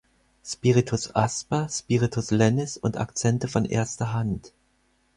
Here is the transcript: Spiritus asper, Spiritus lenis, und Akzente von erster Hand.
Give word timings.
Spiritus 0.41 1.13
asper, 1.15 1.69
Spiritus 1.69 2.31
lenis, 2.31 2.75
und 2.75 2.97
Akzente 2.97 3.47
von 3.47 3.65
erster 3.65 4.13
Hand. 4.13 4.51